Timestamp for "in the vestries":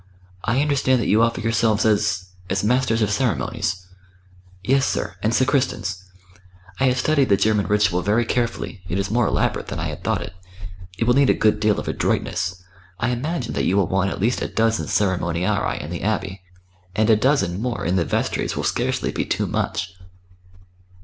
17.85-18.55